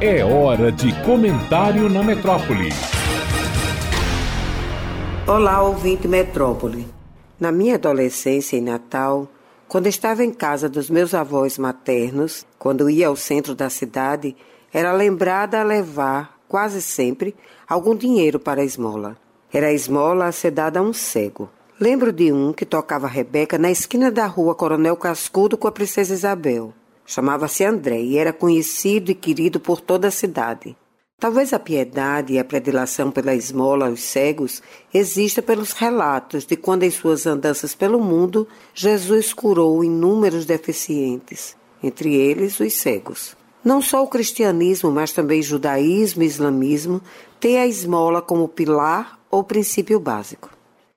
[0.00, 2.68] É hora de comentário na metrópole.
[5.26, 6.88] Olá, ouvinte Metrópole.
[7.38, 9.28] Na minha adolescência e Natal,
[9.68, 14.34] quando estava em casa dos meus avós maternos, quando ia ao centro da cidade,
[14.72, 17.34] era lembrada a levar, quase sempre,
[17.68, 19.16] algum dinheiro para a esmola.
[19.52, 21.50] Era a esmola a ser dada a um cego.
[21.78, 26.14] Lembro de um que tocava Rebeca na esquina da rua Coronel Cascudo com a princesa
[26.14, 26.72] Isabel.
[27.10, 30.76] Chamava-se André e era conhecido e querido por toda a cidade.
[31.18, 34.62] Talvez a piedade e a predileção pela esmola aos cegos
[34.92, 42.14] exista pelos relatos de quando em suas andanças pelo mundo Jesus curou inúmeros deficientes, entre
[42.14, 43.34] eles os cegos.
[43.64, 47.00] Não só o cristianismo, mas também judaísmo e islamismo
[47.40, 50.50] têm a esmola como pilar ou princípio básico.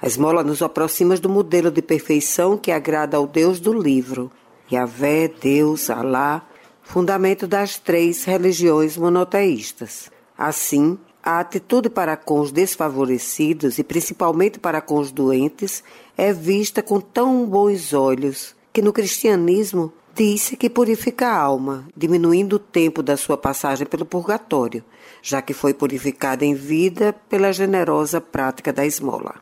[0.00, 4.32] A esmola nos aproxima do modelo de perfeição que agrada ao Deus do livro,
[4.70, 6.46] Yahvé, Deus, Alá,
[6.82, 10.10] fundamento das três religiões monoteístas.
[10.36, 15.82] Assim, a atitude para com os desfavorecidos e principalmente para com os doentes
[16.16, 22.56] é vista com tão bons olhos que no cristianismo disse que purifica a alma, diminuindo
[22.56, 24.84] o tempo da sua passagem pelo purgatório,
[25.22, 29.36] já que foi purificada em vida pela generosa prática da esmola.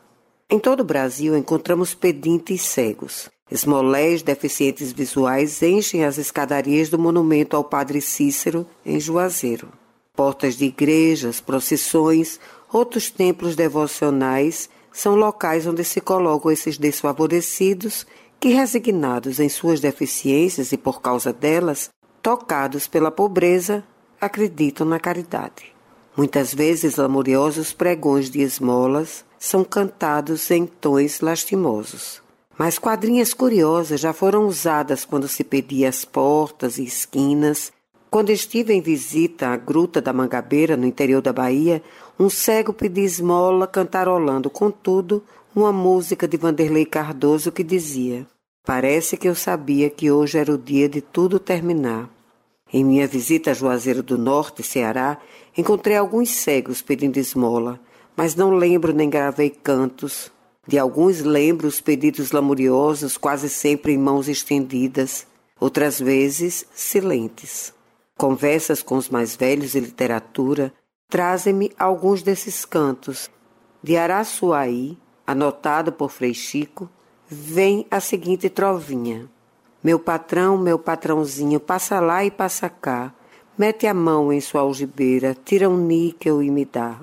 [0.49, 3.29] Em todo o Brasil encontramos pedintes cegos.
[3.49, 9.69] Esmolés deficientes visuais enchem as escadarias do monumento ao Padre Cícero, em Juazeiro.
[10.13, 12.39] Portas de igrejas, procissões,
[12.71, 18.05] outros templos devocionais são locais onde se colocam esses desfavorecidos
[18.39, 21.89] que, resignados em suas deficiências e por causa delas,
[22.21, 23.83] tocados pela pobreza,
[24.19, 25.73] acreditam na caridade.
[26.17, 32.26] Muitas vezes, lamuriosos pregões de esmolas são cantados em tons lastimosos.
[32.57, 37.71] Mas quadrinhas curiosas já foram usadas quando se pedia as portas e esquinas.
[38.09, 41.83] Quando estive em visita à Gruta da Mangabeira, no interior da Bahia,
[42.19, 45.23] um cego pediu esmola cantarolando, contudo,
[45.55, 48.25] uma música de Vanderlei Cardoso que dizia:
[48.65, 52.09] Parece que eu sabia que hoje era o dia de tudo terminar.
[52.73, 55.17] Em minha visita a Juazeiro do Norte, Ceará,
[55.55, 57.79] encontrei alguns cegos pedindo esmola,
[58.15, 60.31] mas não lembro nem gravei cantos,
[60.67, 65.25] de alguns lembro os pedidos lamuriosos, quase sempre em mãos estendidas,
[65.59, 67.73] outras vezes silentes.
[68.17, 70.73] Conversas com os mais velhos e literatura
[71.09, 73.29] trazem-me alguns desses cantos.
[73.81, 76.89] De Araçuaí, anotado por Frei Chico,
[77.29, 79.29] vem a seguinte trovinha.
[79.81, 83.13] Meu patrão, meu patrãozinho, passa lá e passa cá,
[83.57, 86.99] mete a mão em sua algibeira, tira um níquel e me dá.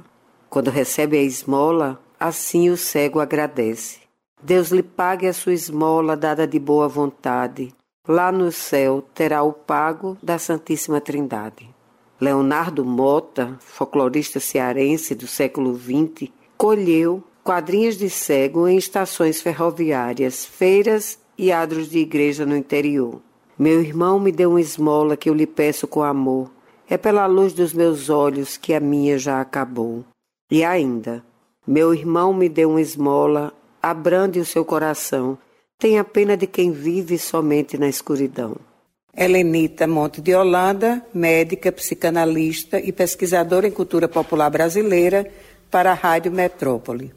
[0.50, 3.98] Quando recebe a esmola, Assim o cego agradece.
[4.42, 7.70] Deus lhe pague a sua esmola dada de boa vontade.
[8.08, 11.68] Lá no céu terá o pago da Santíssima Trindade.
[12.18, 21.18] Leonardo Mota, folclorista cearense do século XX, colheu quadrinhas de cego em estações ferroviárias, feiras
[21.36, 23.20] e adros de igreja no interior.
[23.58, 26.50] Meu irmão me deu uma esmola que eu lhe peço com amor.
[26.88, 30.02] É pela luz dos meus olhos que a minha já acabou.
[30.50, 31.22] E ainda,
[31.66, 33.52] meu irmão me deu uma esmola,
[33.82, 35.38] abrande o seu coração.
[35.78, 38.56] Tenha pena de quem vive somente na escuridão.
[39.16, 45.30] Helenita Monte de Holanda, médica, psicanalista e pesquisadora em cultura popular brasileira,
[45.70, 47.12] para a Rádio Metrópole.